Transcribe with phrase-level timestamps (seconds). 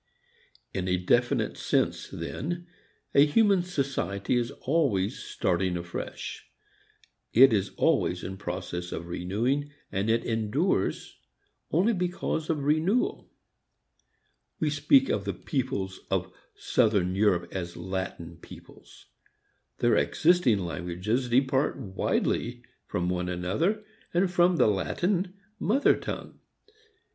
[0.73, 2.65] In a definite sense, then,
[3.13, 6.49] a human society is always starting afresh.
[7.33, 11.17] It is always in process of renewing, and it endures
[11.69, 13.29] only because of renewal.
[14.59, 19.05] We speak of the peoples of southern Europe as Latin peoples.
[19.77, 23.83] Their existing languages depart widely from one another
[24.15, 26.39] and from the Latin mother tongue.